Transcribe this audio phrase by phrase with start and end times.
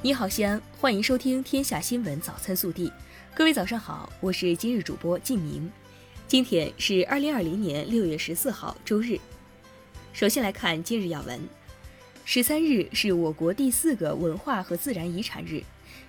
[0.00, 2.88] 你好，西安，欢迎收听《天下新闻早餐速递》。
[3.34, 5.68] 各位早上好，我是今日主播靳明。
[6.28, 9.18] 今天是二零二零年六月十四号，周日。
[10.12, 11.40] 首先来看今日要闻。
[12.24, 15.64] 十三日是我国第四个文化和自然遗产日。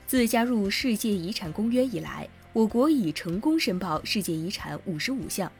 [0.06, 5.52] 自加入世界遗产公约以来，我国已成功申报世界遗产五十五项，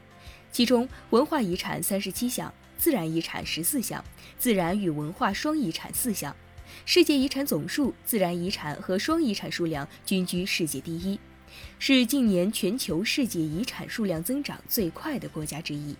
[0.52, 4.04] 其中文化遗产三十七项，自然遗产十四项，
[4.38, 6.34] 自然与文化双遗产四项。
[6.84, 11.18] 世界遗产总数、自然遗产和双遗产数量均居世界第一，
[11.78, 15.94] 是近年全球世界遗产数量增长最快的国家之一。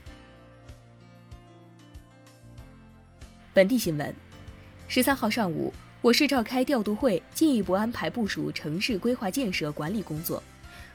[3.53, 4.15] 本地新闻：
[4.87, 10.43] 十三号上午，我市召开调度会，进一步安排部署城市规划建设管理工作。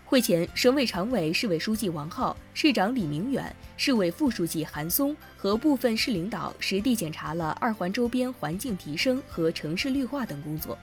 [0.07, 10.77] 会前，省委常委、市委书记王浩、市长李明远、市委副书记韩松和部分市领导实地检查了二环周边环境提升和城市绿化等工作。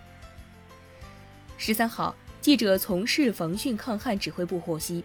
[1.57, 5.05] 十三号，记者从市防汛抗旱指挥部获悉，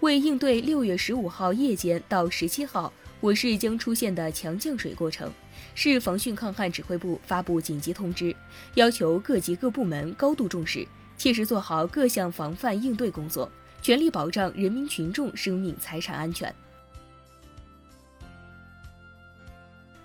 [0.00, 5.30] 为应对六月十五号夜间到十七号我市将出现的强降水过程，
[5.74, 8.34] 市防汛抗旱指挥部发布紧急通知，
[8.76, 10.88] 要求各级各部门高度重视。
[11.18, 13.50] 切实做好各项防范应对工作，
[13.82, 16.54] 全力保障人民群众生命财产安全。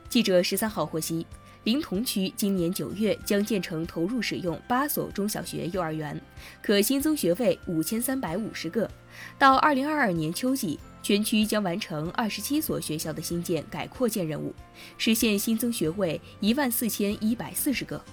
[0.09, 1.25] 记者十三号获悉，
[1.63, 6.19] 临潼区今年九月将建成投入使用八所中小学、幼儿园，
[6.61, 8.89] 可新增学位五千三百五十个。
[9.37, 14.53] 到二零二二年秋季，全区将完成二十七所学校的新建改扩建任务，
[14.97, 18.03] 实现新增学位一万四千一百四十个。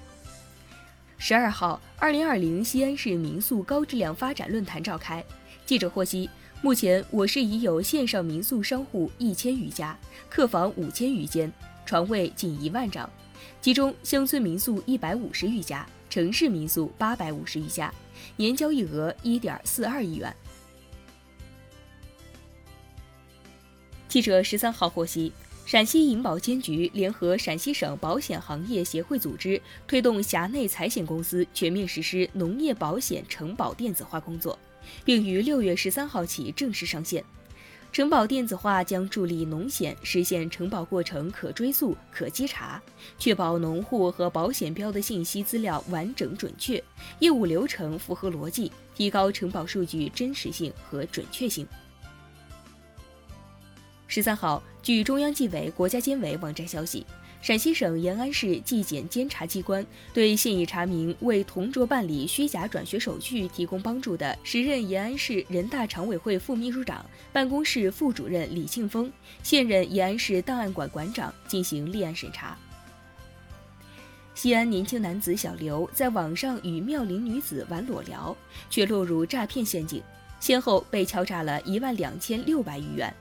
[1.22, 5.22] 十二号，二零二零西安市民宿高质量发展论坛召开。
[5.66, 6.30] 记者获悉，
[6.62, 9.94] 目前我市已有线上民宿商户一千余家，
[10.30, 11.52] 客房五千余间，
[11.84, 13.08] 床位近一万张。
[13.60, 17.92] 其中，乡村民宿一百五十余家，城市民宿八百五十余家，
[18.36, 20.34] 年交易额一点四二亿元。
[24.08, 25.30] 记者十三号获悉。
[25.70, 34.58] 陕西银保监局联合陕西省保险行业协会组织，推动辖内财险公司全面实施农业保险承保电子化工作，
[35.04, 37.24] 并于六月十三号起正式上线。
[37.92, 42.82] 承保电子化将助力农险实现承保过程可追溯、可稽查，
[43.16, 46.82] 确保农户和保险标的信息资料完整准确，
[47.20, 51.64] 业务流程符合逻辑，提高承保数据真实性和准确性。
[54.12, 57.06] 十三号，据中央纪委国家监委网站消息，
[57.40, 69.08] 陕西省延安市纪检监察机关对现已查明为同桌办理虚假转学手续提供帮助的时任延安市人大常委会副秘书长、办公室副主任李庆峰，
[69.44, 72.58] 现任延安市档案馆馆长进行立案审查。
[74.34, 78.36] 西安年轻男子小刘在网上与妙龄女子玩裸聊，
[78.68, 80.02] 却落入诈骗陷阱，
[80.40, 83.14] 先后被敲诈了一万两千六百余元。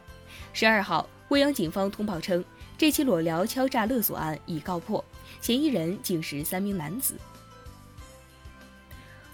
[0.52, 2.44] 十二号，未央警方通报称，
[2.78, 5.04] 这起裸聊敲诈勒索案已告破，
[5.40, 7.16] 嫌疑人竟是三名男子。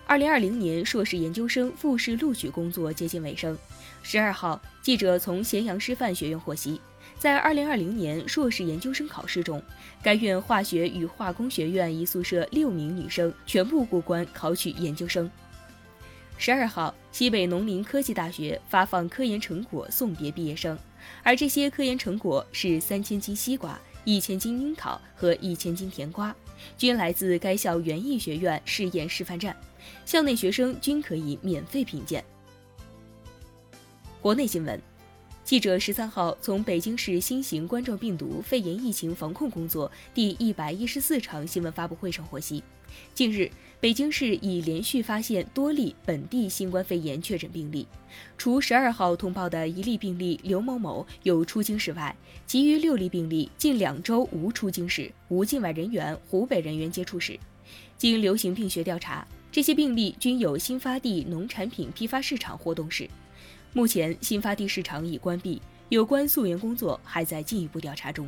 [0.05, 3.57] 二零二零年硕士研究生复试录取工作接近尾声。
[4.03, 6.79] 十二号，记者从咸阳师范学院获悉，
[7.17, 9.59] 在二零二零年硕士研究生考试中，
[10.03, 15.29] 该院化学与化工学院一宿舍六名女生全部过关考取研究生。
[16.37, 20.77] 十二号，西北农林科技大学发放科研成果送别毕业生。
[21.23, 26.35] 而这些科研成果是三千斤西瓜、一千斤樱桃和一千斤甜瓜，
[26.77, 29.55] 均来自该校园艺学院试验示范站，
[30.05, 32.23] 校内学生均可以免费品鉴。
[34.21, 34.81] 国内新闻，
[35.43, 42.63] 记者十三号从北京市新型冠状病毒肺炎疫情防控工作第一百一十四场新闻发布会上获悉，
[43.13, 43.51] 近日。
[43.81, 47.85] 北京市已连续发现多例本地新冠肺炎确诊病例，
[48.35, 52.15] 除十二号通报的一例病例刘某某有出京史外，
[52.47, 57.37] 其余六例病例近两周无出京史、无境外人员、湖北人员接触史。
[57.95, 63.07] 经流行病学调查，这些病例均有新发地农产品批发市场活动史。
[63.73, 68.27] 目前，新发地市场已关闭，有关溯源工作还在进一步调查中。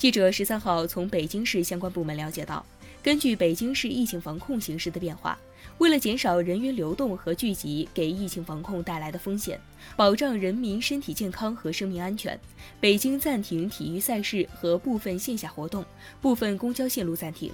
[0.00, 2.64] 记者十三号从北京市相关部门了解到，
[3.02, 5.38] 根据北京市疫情防控形势的变化，
[5.76, 9.60] 为了减少人员流动和聚集给疫情防控带来的风险，
[9.96, 12.40] 保障人民身体健康和生命安全，
[12.80, 15.84] 北京暂停体育赛事和部分线下活动，
[16.22, 17.52] 部分公交线路暂停。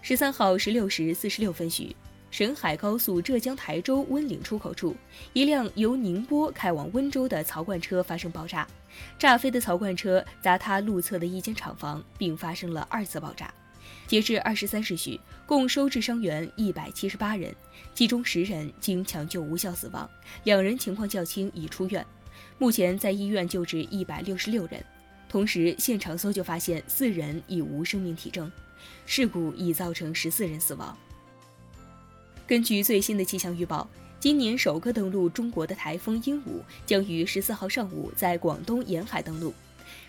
[0.00, 1.96] 十三号十六时四十六分许，
[2.32, 4.96] 沈海高速浙江台州温岭出口处，
[5.34, 8.66] 一辆由宁波开往温州的槽罐车发生爆炸，
[9.18, 13.52] 炸飞的槽罐车砸塌路侧的一间厂房，并发生了二次爆炸。
[14.06, 17.54] 截至二十三时许，共收治伤员一百七十八人，
[17.94, 20.08] 其中十人经抢救无效死亡，
[20.44, 22.04] 两人情况较轻已出院。
[22.56, 24.82] 目前在医院救治一百六十六人。
[25.28, 28.50] 同时，现场搜救发现四人已无生命体征，
[29.04, 30.96] 事故已造成十四人死亡。
[32.46, 39.54] 根据最新的气象预报，今年首个登陆中国的台风鹦鹉将于十四号上午在广东沿海登陆。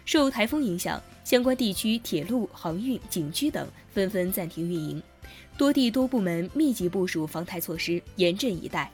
[0.04, 5.02] 受台风影响，相关地区铁路、航运、景区等纷纷暂停运营，
[5.58, 8.92] 多地多部门密集部署防台措施，严阵以待。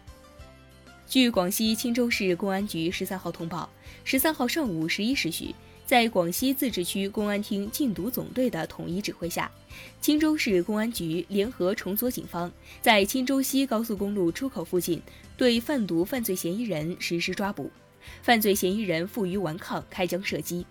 [1.07, 3.67] 据广西钦州市公安局十三号通报，
[4.03, 5.55] 十三号上午十一时许。
[5.89, 9.51] 在广西自治区公安厅禁毒总队的统一指挥下，
[9.99, 15.01] 钦州市公安局联合崇左警方在钦州西高速公路出口附近
[15.35, 17.71] 对贩毒犯罪嫌疑人实施抓捕。
[18.21, 20.63] 犯罪嫌疑人负隅顽抗，开枪射击，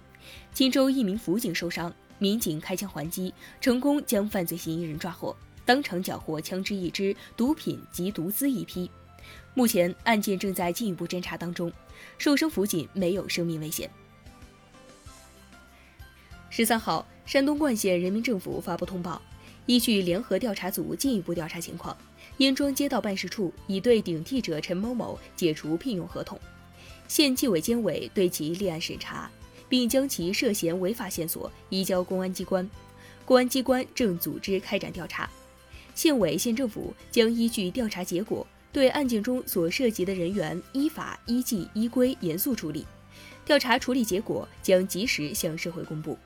[0.55, 5.35] 钦州一名辅警受伤，民警开枪还击，成功将犯罪嫌疑人抓获，
[5.65, 8.88] 当场缴获枪支一支、毒品及毒资一批。
[9.55, 11.73] 目前案件正在进一步侦查当中，
[12.19, 13.91] 受伤辅警没有生命危险。
[16.50, 19.21] 十三号，山东冠县人民政府发布通报，
[19.67, 21.97] 依据联合调查组进一步调查情况，
[22.39, 26.41] 燕庄街道办事处已对顶替者陈某某解除聘用合同，
[27.06, 29.31] 县纪委监委对其立案审查，
[29.69, 32.69] 并将其涉嫌违法线索移交公安机关，
[33.27, 35.29] 公安机关正组织开展调查，
[35.94, 42.87] 县委县政府将依据调查结果，对案件中所涉及的人员依法依纪依规严肃处理，
[43.44, 46.17] 调查处理结果将及时向社会公布。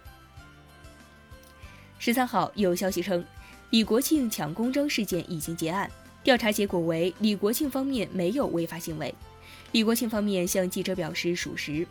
[2.05, 3.25] 十三号有消息称，
[3.71, 5.89] 李国庆抢公章事件已经结案，
[6.25, 9.15] 调查结果为李国庆方面没有违法行为。
[9.71, 11.87] 李国庆方面向记者表示属实。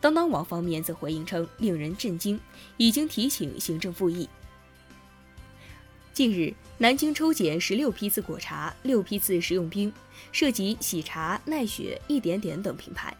[0.00, 2.38] 当当网方面则回应称令人震惊，
[2.76, 4.28] 已经提请行政复议。
[6.12, 9.92] 近日，南京抽检十六批次果茶、六批次食用冰，
[10.30, 13.12] 涉及喜茶、奈雪、一点点等品牌。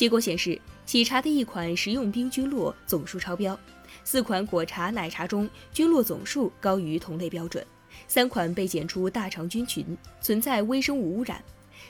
[0.00, 3.60] 结果显示，喜茶的一款食用冰菌落总数超标。
[4.02, 7.62] 四款果茶、奶茶中菌落总数高于同类标准，
[8.08, 9.84] 三款被检出大肠菌群，
[10.22, 11.44] 存在微生物污染。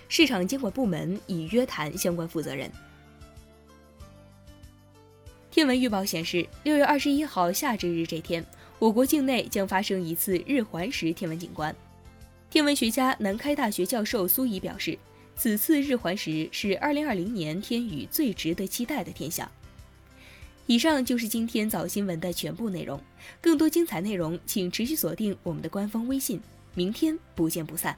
[0.08, 2.68] 市场监管部门已约谈相关负责人。
[5.52, 8.44] 天文预报显示，六月二十一号夏至日这天，
[8.80, 11.72] 我国境内将发生一次日环食天文景观。
[12.50, 14.98] 天文学家、南开大学教授苏怡表示，
[15.40, 19.50] 此次日环食是二零二零年天宇最值得期待的天象。
[20.66, 23.00] 以上就是今天早新闻的全部内容，
[23.40, 26.38] 更多精彩内容请持续锁定我们的官方微信，
[26.74, 27.96] 明天不见不散。